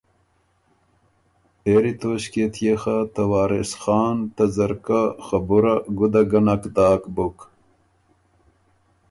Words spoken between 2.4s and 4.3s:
تيې خه ته وارث خان